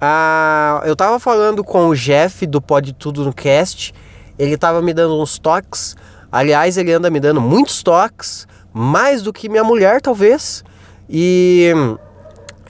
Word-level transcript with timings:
Ah, 0.00 0.82
eu 0.84 0.94
tava 0.94 1.18
falando 1.18 1.62
com 1.62 1.88
o 1.88 1.94
Jeff 1.94 2.46
do 2.46 2.60
Pode 2.60 2.92
Tudo 2.92 3.24
no 3.24 3.32
Cast. 3.32 3.94
Ele 4.38 4.56
tava 4.56 4.82
me 4.82 4.92
dando 4.92 5.20
uns 5.20 5.38
toques. 5.38 5.96
Aliás, 6.30 6.76
ele 6.76 6.92
anda 6.92 7.10
me 7.10 7.20
dando 7.20 7.40
muitos 7.40 7.82
toques, 7.82 8.46
mais 8.72 9.22
do 9.22 9.32
que 9.32 9.48
minha 9.48 9.62
mulher, 9.62 10.00
talvez. 10.00 10.64
E 11.08 11.72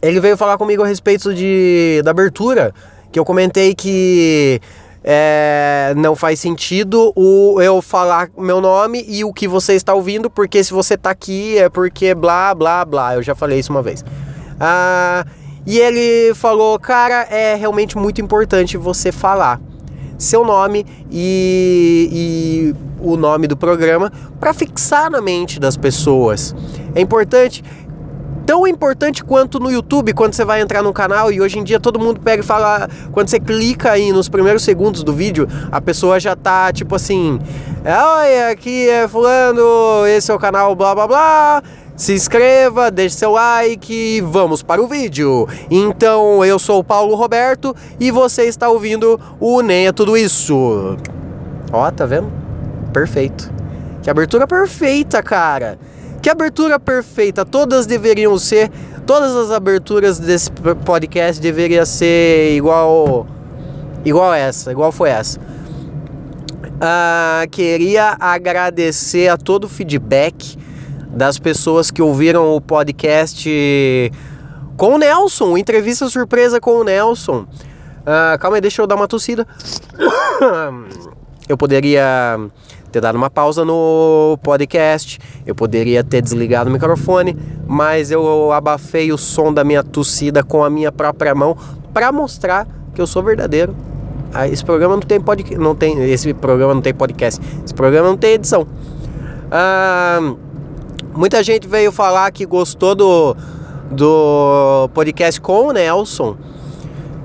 ele 0.03 0.21
veio 0.21 0.37
falar 0.37 0.59
comigo 0.59 0.83
a 0.83 0.87
respeito 0.87 1.35
de, 1.35 2.03
da 2.05 2.11
abertura, 2.11 2.75
que 3.11 3.19
eu 3.19 3.25
comentei 3.25 3.75
que 3.75 4.61
é, 5.03 5.95
não 5.97 6.15
faz 6.17 6.41
sentido 6.41 7.13
o, 7.17 7.61
eu 7.61 7.81
falar 7.81 8.29
meu 8.37 8.61
nome 8.61 9.05
e 9.07 9.25
o 9.25 9.33
que 9.33 9.49
você 9.49 9.75
está 9.75 9.95
ouvindo, 9.95 10.29
porque 10.29 10.63
se 10.63 10.73
você 10.73 10.95
está 10.95 11.11
aqui 11.11 11.59
é 11.59 11.69
porque 11.69 12.15
blá 12.15 12.55
blá 12.55 12.85
blá. 12.85 13.15
Eu 13.15 13.23
já 13.23 13.35
falei 13.35 13.59
isso 13.59 13.71
uma 13.73 13.83
vez. 13.83 14.05
Ah, 14.61 15.25
e 15.67 15.79
ele 15.79 16.35
falou, 16.35 16.79
cara, 16.79 17.27
é 17.31 17.55
realmente 17.55 17.97
muito 17.97 18.21
importante 18.21 18.77
você 18.77 19.11
falar 19.11 19.61
seu 20.19 20.45
nome 20.45 20.87
e, 21.11 22.09
e 22.13 22.75
o 23.01 23.17
nome 23.17 23.47
do 23.47 23.57
programa 23.57 24.13
para 24.39 24.55
fixar 24.55 25.11
na 25.11 25.21
mente 25.21 25.59
das 25.59 25.77
pessoas. 25.77 26.55
É 26.95 27.01
importante 27.01 27.63
tão 28.47 28.67
importante 28.67 29.25
quanto 29.25 29.59
no 29.59 29.71
YouTube, 29.71 30.13
quando 30.13 30.35
você 30.35 30.45
vai 30.45 30.61
entrar 30.61 30.83
no 30.83 30.93
canal 30.93 31.33
e 31.33 31.41
hoje 31.41 31.59
em 31.59 31.65
dia 31.65 31.81
todo 31.81 31.99
mundo 31.99 32.21
pega 32.21 32.43
e 32.43 32.47
fala, 32.47 32.89
quando 33.11 33.29
você 33.29 33.41
clica 33.41 33.93
aí 33.93 34.13
nos 34.13 34.29
primeiros 34.29 34.63
segundos 34.63 35.03
do 35.03 35.13
vídeo, 35.13 35.49
a 35.73 35.81
pessoa 35.81 36.21
já 36.21 36.37
tá 36.37 36.73
tipo 36.73 36.95
assim, 36.95 37.39
oi, 37.85 38.53
aqui 38.53 38.89
é 38.89 39.09
fulano, 39.09 40.07
esse 40.07 40.31
é 40.31 40.35
o 40.35 40.39
canal 40.39 40.75
blá 40.75 40.95
blá 40.95 41.07
blá, 41.07 41.63
se 41.97 42.13
inscreva, 42.13 42.91
deixe 42.91 43.17
seu 43.17 43.31
like 43.31 43.93
e 43.93 44.21
vamos 44.21 44.63
para 44.63 44.83
o 44.83 44.89
vídeo. 44.89 45.47
Então, 45.71 46.45
eu 46.45 46.59
sou 46.59 46.81
o 46.81 46.85
Paulo 46.85 47.15
Roberto 47.15 47.75
e 48.01 48.11
você 48.11 48.45
está 48.45 48.69
ouvindo 48.69 49.21
o 49.39 49.63
Nem 49.63 49.87
é 49.87 49.93
Tudo 49.93 50.17
Isso. 50.17 50.97
Ó, 51.73 51.91
tá 51.91 52.05
vendo? 52.07 52.33
Perfeito. 52.93 53.53
Que 54.03 54.11
abertura 54.11 54.47
perfeita, 54.47 55.23
cara. 55.23 55.79
Que 56.21 56.29
abertura 56.29 56.79
perfeita. 56.79 57.45
Todas 57.45 57.87
deveriam 57.87 58.39
ser. 58.39 58.71
Todas 59.07 59.37
as 59.37 59.51
aberturas 59.51 60.19
desse 60.19 60.51
podcast 60.85 61.41
deveriam 61.41 61.85
ser 61.85 62.57
igual. 62.57 63.27
Igual 64.05 64.35
essa, 64.35 64.71
igual 64.71 64.93
foi 64.93 65.11
essa. 65.11 65.39
Uh, 66.75 67.49
queria 67.51 68.17
agradecer 68.19 69.29
a 69.29 69.37
todo 69.37 69.65
o 69.65 69.69
feedback 69.69 70.59
das 71.15 71.39
pessoas 71.39 71.91
que 71.91 72.03
ouviram 72.03 72.55
o 72.55 72.61
podcast 72.61 74.13
com 74.77 74.95
o 74.95 74.99
Nelson, 74.99 75.57
entrevista 75.57 76.09
surpresa 76.09 76.61
com 76.61 76.73
o 76.81 76.85
Nelson. 76.85 77.47
Uh, 78.03 78.39
calma 78.39 78.57
aí, 78.57 78.61
deixa 78.61 78.83
eu 78.83 78.87
dar 78.87 78.97
uma 78.97 79.07
tossida. 79.07 79.47
eu 81.49 81.57
poderia 81.57 82.39
ter 82.91 83.01
dado 83.01 83.17
uma 83.17 83.31
pausa 83.31 83.65
no 83.65 84.39
podcast, 84.43 85.19
eu 85.47 85.55
poderia 85.55 86.05
ter 86.05 86.21
desligado 86.21 86.69
o 86.69 86.73
microfone, 86.73 87.37
mas 87.67 88.11
eu 88.11 88.53
abafei 88.53 89.13
o 89.13 89.19
som 89.19 89.53
da 89.53 89.65
minha 89.65 89.83
tossida 89.83 90.43
com 90.43 90.63
a 90.63 90.71
minha 90.71 90.93
própria 90.93 91.35
mão 91.35 91.57
para 91.93 92.13
mostrar 92.13 92.67
que 92.95 93.01
eu 93.01 93.07
sou 93.07 93.23
verdadeiro. 93.23 93.75
Ah, 94.33 94.49
esse 94.49 94.65
programa 94.65 94.95
não 94.95 95.03
tem 95.03 95.21
podcast, 95.21 95.59
não 95.59 95.75
tem, 95.75 96.11
esse 96.11 96.35
programa 96.35 96.75
não 96.75 96.83
tem 96.83 96.93
podcast, 96.93 97.41
esse 97.65 97.73
programa 97.73 98.09
não 98.09 98.17
tem 98.17 98.33
edição. 98.33 98.63
Uh, 98.63 100.37
Muita 101.17 101.45
gente 101.45 101.69
veio 101.69 101.93
falar 101.93 102.33
que 102.33 102.45
gostou 102.45 102.93
do, 102.93 103.37
do 103.89 104.91
podcast 104.93 105.41
com 105.41 105.69
o 105.69 105.73
Nelson. 105.73 106.37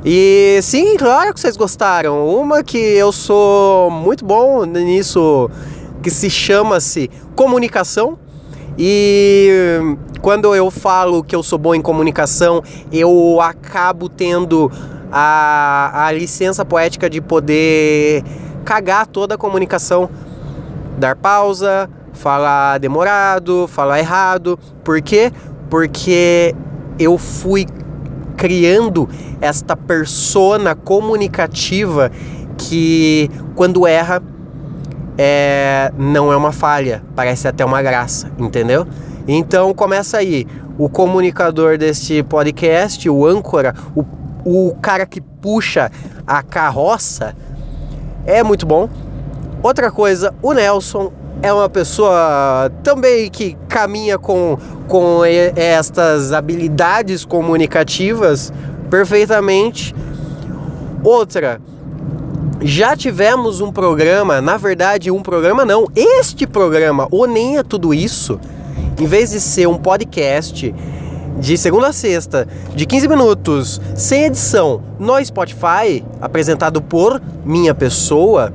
E 0.06 0.59
sim, 0.62 0.95
claro 0.95 1.34
que 1.34 1.40
vocês 1.40 1.58
gostaram. 1.58 2.28
Uma 2.28 2.64
que 2.64 2.78
eu 2.78 3.12
sou 3.12 3.90
muito 3.90 4.23
bom 4.23 4.64
nisso, 4.64 5.50
que 6.04 6.12
se 6.12 6.30
chama-se 6.30 7.10
comunicação. 7.36 8.20
E 8.78 9.80
quando 10.22 10.54
eu 10.54 10.70
falo 10.70 11.23
que 11.23 11.36
eu 11.36 11.42
sou 11.42 11.58
bom 11.58 11.73
em 11.73 11.82
comunicação, 11.82 12.64
eu 12.92 13.42
acabo 13.42 14.08
tendo 14.08 14.72
a, 15.11 16.05
a 16.05 16.11
licença 16.11 16.64
poética 16.64 17.10
de 17.10 17.20
poder 17.22 18.23
cagar 18.64 19.08
toda 19.08 19.33
a 19.33 19.38
comunicação, 19.38 20.08
dar 20.99 21.16
pausa, 21.16 21.89
falar 22.19 22.80
demorado, 22.80 23.67
falar 23.67 23.99
errado. 23.99 24.59
Por 24.83 25.02
quê? 25.02 25.31
Porque 25.69 26.53
eu 26.99 27.17
fui 27.17 27.65
criando 28.35 29.07
esta 29.39 29.75
persona 29.75 30.75
comunicativa 30.75 32.11
que 32.57 33.30
quando 33.55 33.87
erra 33.87 34.21
é, 35.17 35.91
não 35.97 36.31
é 36.31 36.35
uma 36.35 36.52
falha, 36.52 37.03
parece 37.15 37.47
até 37.47 37.63
uma 37.63 37.81
graça, 37.81 38.30
entendeu? 38.37 38.86
Então 39.27 39.73
começa 39.73 40.17
aí, 40.17 40.45
o 40.77 40.89
comunicador 40.89 41.77
deste 41.77 42.21
podcast, 42.23 43.09
o 43.09 43.25
âncora, 43.25 43.73
o, 43.95 44.03
o 44.43 44.75
cara 44.81 45.05
que 45.05 45.21
puxa 45.21 45.89
a 46.27 46.43
carroça, 46.43 47.36
é 48.25 48.43
muito 48.43 48.65
bom. 48.65 48.89
Outra 49.61 49.91
coisa, 49.91 50.33
o 50.41 50.53
Nelson 50.53 51.11
é 51.42 51.54
uma 51.54 51.70
pessoa 51.70 52.72
também 52.83 53.30
que 53.30 53.55
caminha 53.67 54.17
com, 54.17 54.58
com 54.88 55.22
estas 55.23 56.33
habilidades 56.33 57.23
comunicativas 57.23 58.52
perfeitamente. 58.89 59.95
Outra, 61.04 61.61
já 62.61 62.95
tivemos 62.95 63.61
um 63.61 63.72
programa, 63.72 64.42
na 64.42 64.58
verdade, 64.58 65.10
um 65.10 65.22
programa 65.22 65.64
não, 65.64 65.86
este 65.95 66.45
programa, 66.45 67.08
ou 67.10 67.26
nem 67.26 67.58
é 67.58 67.64
tudo 67.64 67.94
isso, 67.94 68.39
em 68.99 69.05
vez 69.05 69.32
de 69.32 69.39
ser 69.39 69.67
um 69.67 69.78
podcast 69.78 70.76
de 71.39 71.58
segunda 71.58 71.88
a 71.88 71.94
sexta, 71.94 72.45
de 72.76 72.86
15 72.86 73.08
minutos, 73.08 73.82
sem 73.95 74.26
edição, 74.26 74.82
no 74.99 75.23
Spotify, 75.23 76.04
apresentado 76.20 76.82
por 76.82 77.22
minha 77.45 77.73
pessoa 77.73 78.54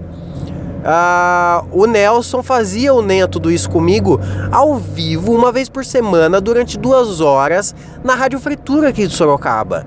Uh, 0.84 1.66
o 1.72 1.86
Nelson 1.86 2.42
fazia 2.42 2.92
o 2.92 3.00
Nenha 3.00 3.26
Tudo 3.26 3.50
Isso 3.50 3.70
comigo 3.70 4.20
ao 4.52 4.76
vivo, 4.76 5.32
uma 5.32 5.50
vez 5.50 5.66
por 5.66 5.82
semana, 5.82 6.42
durante 6.42 6.78
duas 6.78 7.22
horas, 7.22 7.74
na 8.04 8.14
Rádio 8.14 8.38
Fritura 8.38 8.90
aqui 8.90 9.06
de 9.06 9.14
Sorocaba. 9.14 9.86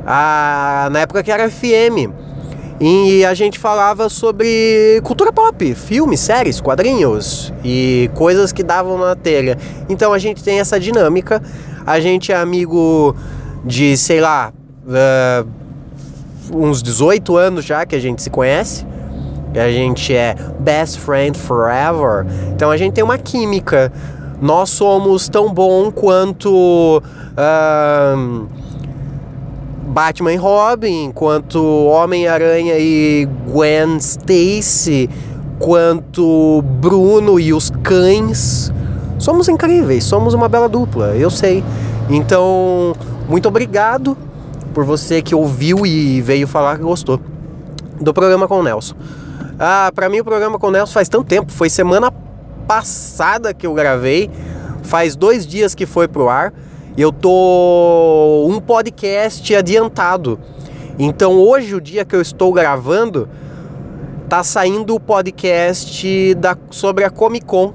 Uh, 0.00 0.90
na 0.90 1.00
época 1.00 1.22
que 1.22 1.30
era 1.30 1.48
FM. 1.48 2.10
E 2.80 3.24
a 3.24 3.34
gente 3.34 3.58
falava 3.58 4.08
sobre 4.08 5.00
cultura 5.04 5.32
pop, 5.32 5.74
filmes, 5.74 6.18
séries, 6.18 6.60
quadrinhos 6.60 7.52
e 7.62 8.10
coisas 8.14 8.52
que 8.52 8.64
davam 8.64 8.98
na 8.98 9.14
telha. 9.14 9.56
Então 9.88 10.12
a 10.12 10.18
gente 10.18 10.42
tem 10.42 10.58
essa 10.58 10.80
dinâmica. 10.80 11.40
A 11.86 12.00
gente 12.00 12.32
é 12.32 12.36
amigo 12.36 13.14
de, 13.64 13.96
sei 13.96 14.20
lá, 14.20 14.52
uh, 14.86 15.46
uns 16.52 16.82
18 16.82 17.36
anos 17.36 17.64
já 17.64 17.86
que 17.86 17.94
a 17.94 18.00
gente 18.00 18.22
se 18.22 18.30
conhece 18.30 18.89
a 19.54 19.70
gente 19.70 20.14
é 20.14 20.34
best 20.58 20.98
friend 20.98 21.38
forever. 21.38 22.26
Então 22.54 22.70
a 22.70 22.76
gente 22.76 22.94
tem 22.94 23.04
uma 23.04 23.18
química. 23.18 23.92
Nós 24.40 24.70
somos 24.70 25.28
tão 25.28 25.52
bom 25.52 25.90
quanto 25.90 27.02
uh, 27.32 28.48
Batman 29.88 30.32
e 30.32 30.36
Robin, 30.36 31.12
quanto 31.12 31.62
Homem-Aranha 31.86 32.74
e 32.78 33.28
Gwen 33.46 33.96
Stacy, 33.98 35.10
quanto 35.58 36.62
Bruno 36.62 37.38
e 37.38 37.52
os 37.52 37.70
cães. 37.82 38.72
Somos 39.18 39.48
incríveis, 39.48 40.04
somos 40.04 40.32
uma 40.32 40.48
bela 40.48 40.68
dupla, 40.68 41.14
eu 41.16 41.28
sei. 41.28 41.62
Então, 42.08 42.94
muito 43.28 43.46
obrigado 43.46 44.16
por 44.72 44.84
você 44.84 45.20
que 45.20 45.34
ouviu 45.34 45.84
e 45.84 46.22
veio 46.22 46.46
falar 46.46 46.76
que 46.76 46.82
gostou 46.82 47.20
do 48.00 48.14
programa 48.14 48.48
com 48.48 48.60
o 48.60 48.62
Nelson. 48.62 48.94
Ah, 49.62 49.92
para 49.94 50.08
mim 50.08 50.20
o 50.20 50.24
programa 50.24 50.58
com 50.58 50.68
o 50.68 50.70
Nelson 50.70 50.94
faz 50.94 51.06
tanto 51.06 51.26
tempo. 51.26 51.52
Foi 51.52 51.68
semana 51.68 52.10
passada 52.66 53.52
que 53.52 53.66
eu 53.66 53.74
gravei. 53.74 54.30
Faz 54.82 55.14
dois 55.14 55.46
dias 55.46 55.74
que 55.74 55.84
foi 55.84 56.08
pro 56.08 56.30
ar. 56.30 56.50
Eu 56.96 57.12
tô 57.12 58.46
um 58.48 58.58
podcast 58.58 59.54
adiantado. 59.54 60.40
Então 60.98 61.34
hoje, 61.34 61.74
o 61.74 61.80
dia 61.80 62.06
que 62.06 62.16
eu 62.16 62.22
estou 62.22 62.54
gravando, 62.54 63.28
tá 64.30 64.42
saindo 64.42 64.94
o 64.94 65.00
podcast 65.00 66.34
da, 66.36 66.56
sobre 66.70 67.04
a 67.04 67.10
Comic 67.10 67.44
Con. 67.44 67.74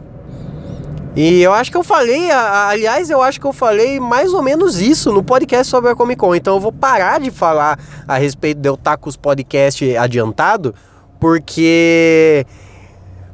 E 1.15 1.39
eu 1.43 1.53
acho 1.53 1.69
que 1.69 1.77
eu 1.77 1.83
falei, 1.83 2.31
aliás, 2.31 3.11
eu 3.11 3.21
acho 3.21 3.39
que 3.39 3.45
eu 3.45 3.53
falei 3.53 3.99
mais 3.99 4.33
ou 4.33 4.41
menos 4.41 4.81
isso 4.81 5.13
no 5.13 5.23
podcast 5.23 5.69
sobre 5.69 5.91
a 5.91 5.95
Comic 5.95 6.19
Con. 6.19 6.33
Então 6.33 6.55
eu 6.55 6.59
vou 6.59 6.71
parar 6.71 7.19
de 7.19 7.29
falar 7.29 7.77
a 8.07 8.17
respeito 8.17 8.59
de 8.59 8.67
eu 8.67 8.73
estar 8.73 8.97
com 8.97 9.07
os 9.07 9.15
podcasts 9.15 9.95
adiantado 9.95 10.73
porque 11.19 12.45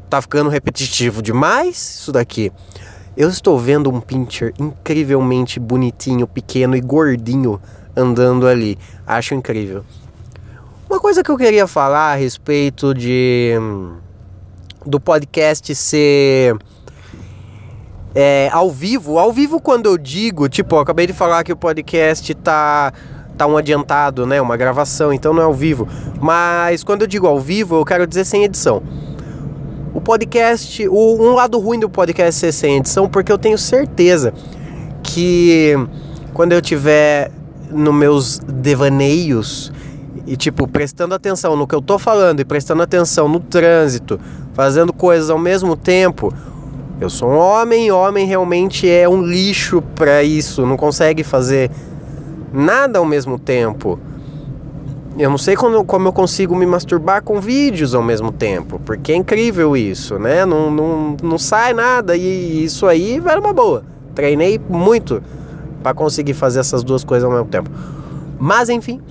tá 0.09 0.21
ficando 0.21 0.49
repetitivo 0.49 1.21
demais 1.21 1.77
isso 2.01 2.11
daqui. 2.11 2.51
Eu 3.15 3.29
estou 3.29 3.57
vendo 3.59 3.89
um 3.89 3.99
pincher 3.99 4.53
incrivelmente 4.57 5.59
bonitinho, 5.59 6.25
pequeno 6.25 6.75
e 6.75 6.81
gordinho 6.81 7.61
andando 7.95 8.47
ali. 8.47 8.77
Acho 9.05 9.33
incrível. 9.33 9.83
Uma 10.89 10.99
coisa 10.99 11.23
que 11.23 11.31
eu 11.31 11.37
queria 11.37 11.67
falar 11.67 12.13
a 12.13 12.15
respeito 12.15 12.93
de 12.93 13.53
do 14.85 14.99
podcast 14.99 15.73
ser 15.75 16.57
é, 18.13 18.49
ao 18.51 18.69
vivo. 18.71 19.17
Ao 19.17 19.31
vivo, 19.31 19.61
quando 19.61 19.85
eu 19.85 19.97
digo, 19.97 20.49
tipo, 20.49 20.75
eu 20.75 20.79
acabei 20.79 21.07
de 21.07 21.13
falar 21.13 21.43
que 21.43 21.51
o 21.51 21.55
podcast 21.55 22.33
tá 22.35 22.93
tá 23.37 23.47
um 23.47 23.57
adiantado, 23.57 24.25
né? 24.25 24.41
Uma 24.41 24.57
gravação, 24.57 25.11
então 25.11 25.33
não 25.33 25.41
é 25.41 25.45
ao 25.45 25.53
vivo. 25.53 25.87
Mas 26.19 26.83
quando 26.83 27.01
eu 27.01 27.07
digo 27.07 27.27
ao 27.27 27.39
vivo, 27.39 27.75
eu 27.75 27.85
quero 27.85 28.05
dizer 28.05 28.25
sem 28.25 28.43
edição. 28.43 28.81
O 29.93 29.99
podcast, 29.99 30.87
o, 30.87 31.21
um 31.21 31.33
lado 31.33 31.59
ruim 31.59 31.79
do 31.79 31.89
podcast 31.89 32.39
ser 32.39 32.51
sem 32.51 32.77
edição, 32.77 33.09
porque 33.09 33.31
eu 33.31 33.37
tenho 33.37 33.57
certeza 33.57 34.33
que 35.03 35.75
quando 36.33 36.53
eu 36.53 36.61
tiver 36.61 37.31
nos 37.69 37.93
meus 37.93 38.39
devaneios 38.39 39.71
e 40.25 40.35
tipo 40.35 40.67
prestando 40.67 41.15
atenção 41.15 41.55
no 41.55 41.67
que 41.67 41.75
eu 41.75 41.81
tô 41.81 41.97
falando 41.97 42.39
e 42.39 42.45
prestando 42.45 42.83
atenção 42.83 43.27
no 43.27 43.39
trânsito, 43.39 44.19
fazendo 44.53 44.93
coisas 44.93 45.29
ao 45.29 45.37
mesmo 45.37 45.75
tempo, 45.75 46.33
eu 46.99 47.09
sou 47.09 47.29
um 47.29 47.37
homem, 47.37 47.91
homem 47.91 48.27
realmente 48.27 48.87
é 48.87 49.09
um 49.09 49.23
lixo 49.23 49.81
para 49.95 50.23
isso, 50.23 50.65
não 50.65 50.77
consegue 50.77 51.23
fazer 51.23 51.71
nada 52.53 52.99
ao 52.99 53.05
mesmo 53.05 53.39
tempo. 53.39 53.99
Eu 55.17 55.29
não 55.29 55.37
sei 55.37 55.55
como, 55.55 55.83
como 55.83 56.07
eu 56.07 56.13
consigo 56.13 56.55
me 56.55 56.65
masturbar 56.65 57.21
com 57.21 57.39
vídeos 57.39 57.93
ao 57.93 58.01
mesmo 58.01 58.31
tempo, 58.31 58.79
porque 58.85 59.11
é 59.11 59.15
incrível 59.15 59.75
isso, 59.75 60.17
né? 60.17 60.45
Não, 60.45 60.71
não, 60.71 61.17
não 61.21 61.37
sai 61.37 61.73
nada 61.73 62.15
e 62.15 62.63
isso 62.63 62.87
aí 62.87 63.19
vai 63.19 63.37
uma 63.37 63.53
boa. 63.53 63.83
Treinei 64.15 64.59
muito 64.69 65.21
para 65.83 65.93
conseguir 65.93 66.33
fazer 66.33 66.59
essas 66.59 66.83
duas 66.83 67.03
coisas 67.03 67.25
ao 67.25 67.31
mesmo 67.31 67.47
tempo. 67.47 67.69
Mas 68.39 68.69
enfim, 68.69 69.01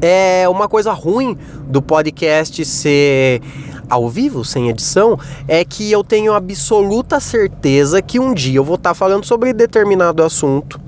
é 0.00 0.48
uma 0.48 0.68
coisa 0.68 0.92
ruim 0.92 1.36
do 1.66 1.82
podcast 1.82 2.64
ser 2.64 3.42
ao 3.88 4.08
vivo, 4.08 4.44
sem 4.44 4.68
edição, 4.68 5.18
é 5.46 5.64
que 5.64 5.92
eu 5.92 6.02
tenho 6.02 6.32
absoluta 6.32 7.20
certeza 7.20 8.02
que 8.02 8.18
um 8.18 8.34
dia 8.34 8.58
eu 8.58 8.64
vou 8.64 8.74
estar 8.74 8.90
tá 8.90 8.94
falando 8.94 9.24
sobre 9.24 9.52
determinado 9.52 10.22
assunto 10.24 10.80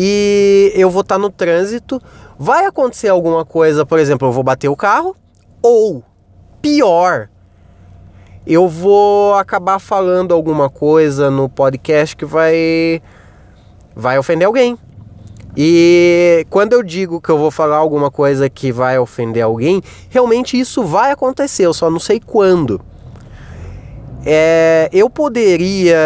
e 0.00 0.72
eu 0.76 0.88
vou 0.88 1.00
estar 1.00 1.16
tá 1.16 1.18
no 1.18 1.28
trânsito, 1.28 2.00
vai 2.38 2.66
acontecer 2.66 3.08
alguma 3.08 3.44
coisa, 3.44 3.84
por 3.84 3.98
exemplo, 3.98 4.28
eu 4.28 4.32
vou 4.32 4.44
bater 4.44 4.68
o 4.68 4.76
carro 4.76 5.16
ou 5.60 6.04
pior, 6.62 7.28
eu 8.46 8.68
vou 8.68 9.34
acabar 9.34 9.80
falando 9.80 10.32
alguma 10.32 10.70
coisa 10.70 11.32
no 11.32 11.48
podcast 11.48 12.14
que 12.14 12.24
vai 12.24 13.02
vai 13.96 14.16
ofender 14.16 14.46
alguém. 14.46 14.78
E 15.56 16.46
quando 16.48 16.74
eu 16.74 16.84
digo 16.84 17.20
que 17.20 17.28
eu 17.28 17.36
vou 17.36 17.50
falar 17.50 17.78
alguma 17.78 18.08
coisa 18.08 18.48
que 18.48 18.70
vai 18.70 19.00
ofender 19.00 19.42
alguém, 19.42 19.82
realmente 20.08 20.56
isso 20.56 20.84
vai 20.84 21.10
acontecer, 21.10 21.66
eu 21.66 21.74
só 21.74 21.90
não 21.90 21.98
sei 21.98 22.20
quando. 22.24 22.80
É, 24.24 24.88
eu 24.92 25.10
poderia, 25.10 25.96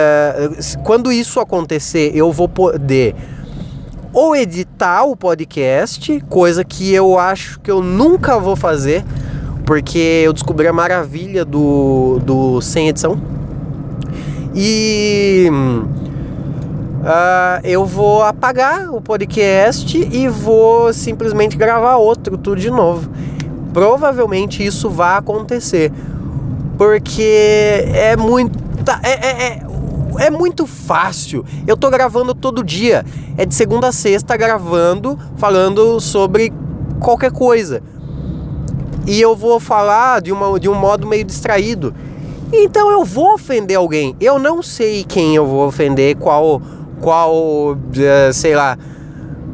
quando 0.82 1.12
isso 1.12 1.38
acontecer, 1.40 2.12
eu 2.14 2.32
vou 2.32 2.48
poder 2.48 3.14
ou 4.12 4.37
editar 4.37 5.05
o 5.05 5.17
podcast, 5.17 6.23
coisa 6.29 6.64
que 6.64 6.93
eu 6.93 7.19
acho 7.19 7.59
que 7.61 7.70
eu 7.70 7.82
nunca 7.82 8.38
vou 8.38 8.55
fazer, 8.55 9.05
porque 9.64 10.23
eu 10.25 10.32
descobri 10.32 10.67
a 10.67 10.73
maravilha 10.73 11.44
do, 11.44 12.20
do 12.25 12.61
sem 12.61 12.88
edição. 12.88 13.19
E 14.55 15.49
uh, 17.00 17.61
eu 17.64 17.87
vou 17.87 18.23
apagar 18.23 18.94
o 18.94 19.00
podcast 19.00 19.97
e 19.97 20.29
vou 20.29 20.93
simplesmente 20.93 21.56
gravar 21.56 21.97
outro, 21.97 22.37
tudo 22.37 22.61
de 22.61 22.70
novo. 22.70 23.11
Provavelmente 23.73 24.64
isso 24.64 24.91
vai 24.91 25.17
acontecer, 25.17 25.91
porque 26.76 27.87
é 27.94 28.14
muito. 28.14 28.59
É, 29.03 29.11
é, 29.11 29.47
é, 29.47 29.71
é 30.19 30.31
muito 30.31 30.67
fácil. 30.67 31.44
Eu 31.67 31.76
tô 31.76 31.91
gravando 31.91 32.35
todo 32.35 32.62
dia. 32.62 33.05
É 33.37 33.44
de 33.44 33.55
segunda 33.55 33.88
a 33.88 33.93
sexta 33.93 34.37
gravando, 34.37 35.19
falando 35.37 36.00
sobre 36.00 36.53
qualquer 37.00 37.32
coisa. 37.32 37.82
E 39.06 39.20
eu 39.20 39.35
vou 39.35 39.59
falar 39.59 40.20
de, 40.20 40.32
uma, 40.32 40.59
de 40.59 40.69
um 40.69 40.75
modo 40.75 41.06
meio 41.06 41.25
distraído. 41.25 41.94
Então 42.53 42.91
eu 42.91 43.05
vou 43.05 43.35
ofender 43.35 43.76
alguém. 43.76 44.14
Eu 44.20 44.38
não 44.38 44.62
sei 44.62 45.05
quem 45.05 45.35
eu 45.35 45.47
vou 45.47 45.67
ofender, 45.67 46.17
qual 46.17 46.61
qual, 47.03 47.76
eh, 47.99 48.31
sei 48.32 48.55
lá, 48.55 48.79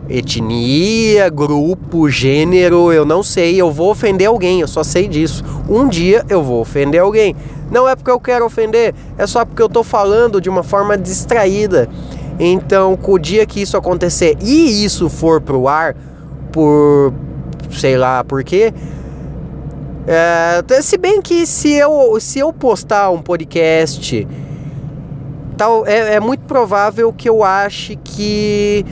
etnia, 0.08 1.28
grupo, 1.28 2.08
gênero, 2.08 2.92
eu 2.92 3.04
não 3.04 3.22
sei, 3.22 3.60
eu 3.60 3.70
vou 3.70 3.90
ofender 3.90 4.28
alguém, 4.28 4.60
eu 4.60 4.68
só 4.68 4.82
sei 4.82 5.06
disso. 5.06 5.44
Um 5.68 5.88
dia 5.88 6.24
eu 6.28 6.42
vou 6.42 6.60
ofender 6.60 7.00
alguém. 7.00 7.36
Não 7.70 7.88
é 7.88 7.94
porque 7.94 8.10
eu 8.10 8.18
quero 8.18 8.46
ofender, 8.46 8.94
é 9.18 9.26
só 9.26 9.44
porque 9.44 9.62
eu 9.62 9.68
tô 9.68 9.82
falando 9.82 10.40
de 10.40 10.48
uma 10.48 10.62
forma 10.62 10.96
distraída. 10.96 11.88
Então, 12.40 12.96
com 12.96 13.12
o 13.12 13.18
dia 13.18 13.44
que 13.44 13.60
isso 13.60 13.76
acontecer 13.76 14.36
e 14.40 14.84
isso 14.84 15.08
for 15.08 15.40
pro 15.40 15.68
ar, 15.68 15.94
por 16.52 17.12
sei 17.70 17.96
lá 17.96 18.24
por 18.24 18.42
quê. 18.42 18.72
É, 20.06 20.80
se 20.80 20.96
bem 20.96 21.20
que 21.20 21.46
se 21.46 21.74
eu, 21.74 22.18
se 22.18 22.38
eu 22.38 22.50
postar 22.50 23.10
um 23.10 23.20
podcast 23.20 24.26
tal, 25.58 25.84
é, 25.86 26.14
é 26.14 26.20
muito 26.20 26.44
provável 26.44 27.12
que 27.12 27.28
eu 27.28 27.42
ache 27.42 27.96
que 27.96 28.86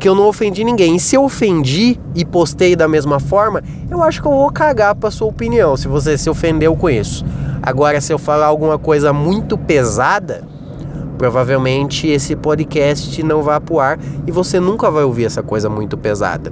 que 0.00 0.08
eu 0.08 0.14
não 0.14 0.26
ofendi 0.26 0.64
ninguém. 0.64 0.96
E 0.96 1.00
se 1.00 1.14
eu 1.14 1.22
ofendi 1.22 2.00
e 2.14 2.24
postei 2.24 2.74
da 2.74 2.88
mesma 2.88 3.20
forma, 3.20 3.62
eu 3.90 4.02
acho 4.02 4.22
que 4.22 4.26
eu 4.26 4.32
vou 4.32 4.50
cagar 4.50 4.94
pra 4.94 5.10
sua 5.10 5.28
opinião. 5.28 5.76
Se 5.76 5.86
você 5.86 6.16
se 6.16 6.30
ofendeu 6.30 6.74
com 6.74 6.88
isso. 6.88 7.22
Agora, 7.62 8.00
se 8.00 8.10
eu 8.10 8.18
falar 8.18 8.46
alguma 8.46 8.78
coisa 8.78 9.12
muito 9.12 9.58
pesada, 9.58 10.42
provavelmente 11.18 12.08
esse 12.08 12.34
podcast 12.34 13.22
não 13.22 13.42
vai 13.42 13.60
pro 13.60 13.78
ar 13.78 13.98
e 14.26 14.32
você 14.32 14.58
nunca 14.58 14.90
vai 14.90 15.04
ouvir 15.04 15.26
essa 15.26 15.42
coisa 15.42 15.68
muito 15.68 15.98
pesada. 15.98 16.50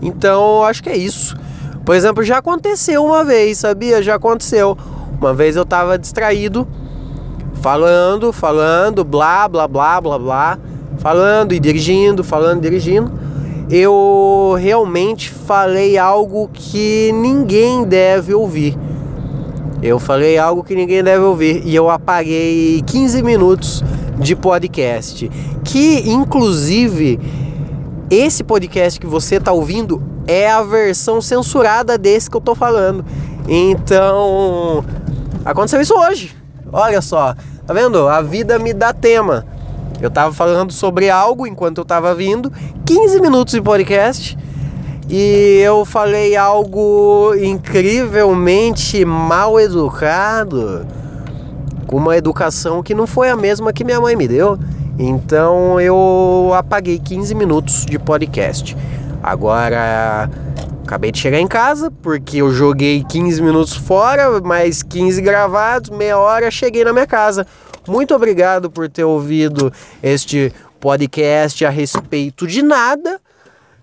Então, 0.00 0.62
acho 0.62 0.82
que 0.82 0.88
é 0.88 0.96
isso. 0.96 1.36
Por 1.84 1.94
exemplo, 1.94 2.24
já 2.24 2.38
aconteceu 2.38 3.04
uma 3.04 3.24
vez, 3.24 3.58
sabia? 3.58 4.02
Já 4.02 4.14
aconteceu. 4.14 4.76
Uma 5.20 5.34
vez 5.34 5.54
eu 5.54 5.66
tava 5.66 5.98
distraído 5.98 6.66
falando, 7.60 8.32
falando, 8.32 9.04
blá, 9.04 9.46
blá, 9.46 9.68
blá, 9.68 10.00
blá, 10.00 10.18
blá, 10.18 10.58
falando 10.98 11.52
e 11.52 11.60
dirigindo, 11.60 12.24
falando 12.24 12.58
e 12.58 12.60
dirigindo. 12.62 13.12
Eu 13.68 14.56
realmente 14.58 15.30
falei 15.30 15.98
algo 15.98 16.48
que 16.52 17.10
ninguém 17.12 17.84
deve 17.84 18.32
ouvir. 18.32 18.78
Eu 19.82 19.98
falei 19.98 20.38
algo 20.38 20.62
que 20.64 20.74
ninguém 20.74 21.02
deve 21.02 21.22
ouvir 21.24 21.62
e 21.64 21.74
eu 21.74 21.90
apaguei 21.90 22.82
15 22.86 23.22
minutos 23.22 23.84
de 24.18 24.36
podcast. 24.36 25.28
Que 25.64 26.08
inclusive 26.08 27.18
esse 28.08 28.44
podcast 28.44 29.00
que 29.00 29.06
você 29.06 29.36
está 29.36 29.52
ouvindo 29.52 30.02
é 30.26 30.50
a 30.50 30.62
versão 30.62 31.20
censurada 31.20 31.98
desse 31.98 32.30
que 32.30 32.36
eu 32.36 32.40
tô 32.40 32.54
falando. 32.54 33.04
Então, 33.48 34.84
aconteceu 35.44 35.80
isso 35.80 35.94
hoje. 35.94 36.34
Olha 36.72 37.00
só, 37.00 37.34
Tá 37.66 37.74
vendo? 37.74 38.06
A 38.06 38.22
vida 38.22 38.60
me 38.60 38.72
dá 38.72 38.92
tema. 38.92 39.44
Eu 40.00 40.10
tava 40.10 40.32
falando 40.32 40.72
sobre 40.72 41.08
algo 41.08 41.46
enquanto 41.46 41.78
eu 41.78 41.84
tava 41.84 42.14
vindo, 42.14 42.52
15 42.84 43.20
minutos 43.20 43.54
de 43.54 43.62
podcast, 43.62 44.36
e 45.08 45.60
eu 45.64 45.84
falei 45.84 46.36
algo 46.36 47.34
incrivelmente 47.34 49.04
mal 49.04 49.58
educado, 49.58 50.86
com 51.86 51.96
uma 51.96 52.16
educação 52.16 52.82
que 52.82 52.94
não 52.94 53.06
foi 53.06 53.30
a 53.30 53.36
mesma 53.36 53.72
que 53.72 53.84
minha 53.84 54.00
mãe 54.00 54.16
me 54.16 54.26
deu. 54.26 54.58
Então 54.98 55.80
eu 55.80 56.50
apaguei 56.54 56.98
15 56.98 57.34
minutos 57.34 57.86
de 57.86 57.98
podcast. 57.98 58.76
Agora 59.22 60.28
acabei 60.84 61.12
de 61.12 61.18
chegar 61.18 61.38
em 61.38 61.46
casa 61.46 61.90
porque 62.06 62.36
eu 62.36 62.52
joguei 62.52 63.02
15 63.02 63.42
minutos 63.42 63.74
fora, 63.74 64.40
mais 64.40 64.80
15 64.80 65.20
gravados, 65.20 65.90
meia 65.90 66.16
hora 66.16 66.52
cheguei 66.52 66.84
na 66.84 66.92
minha 66.92 67.04
casa. 67.04 67.44
Muito 67.88 68.14
obrigado 68.14 68.70
por 68.70 68.88
ter 68.88 69.02
ouvido 69.02 69.72
este 70.00 70.52
podcast 70.78 71.64
a 71.64 71.68
respeito 71.68 72.46
de 72.46 72.62
nada. 72.62 73.20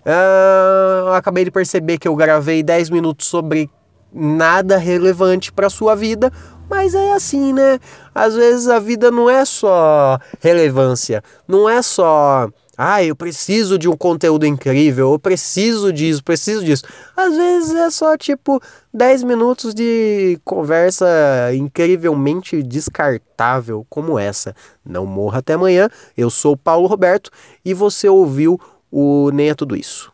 Uh, 0.06 1.10
acabei 1.12 1.44
de 1.44 1.50
perceber 1.50 1.98
que 1.98 2.08
eu 2.08 2.16
gravei 2.16 2.62
10 2.62 2.88
minutos 2.88 3.26
sobre 3.26 3.68
nada 4.10 4.78
relevante 4.78 5.52
para 5.52 5.68
sua 5.68 5.94
vida, 5.94 6.32
mas 6.70 6.94
é 6.94 7.12
assim, 7.12 7.52
né? 7.52 7.78
Às 8.14 8.34
vezes 8.34 8.68
a 8.68 8.78
vida 8.78 9.10
não 9.10 9.28
é 9.28 9.44
só 9.44 10.18
relevância, 10.40 11.22
não 11.46 11.68
é 11.68 11.82
só 11.82 12.48
ah, 12.76 13.02
eu 13.02 13.14
preciso 13.14 13.78
de 13.78 13.88
um 13.88 13.96
conteúdo 13.96 14.46
incrível, 14.46 15.12
eu 15.12 15.18
preciso 15.18 15.92
disso, 15.92 16.22
preciso 16.22 16.64
disso. 16.64 16.84
Às 17.16 17.36
vezes 17.36 17.74
é 17.74 17.90
só 17.90 18.16
tipo 18.16 18.60
10 18.92 19.22
minutos 19.24 19.74
de 19.74 20.38
conversa 20.44 21.06
incrivelmente 21.54 22.62
descartável 22.62 23.86
como 23.88 24.18
essa. 24.18 24.54
Não 24.84 25.06
morra 25.06 25.38
até 25.38 25.54
amanhã. 25.54 25.88
Eu 26.16 26.30
sou 26.30 26.56
Paulo 26.56 26.86
Roberto 26.86 27.30
e 27.64 27.74
você 27.74 28.08
ouviu 28.08 28.60
o 28.90 29.30
Nem 29.32 29.50
é 29.50 29.54
Tudo 29.54 29.76
Isso. 29.76 30.13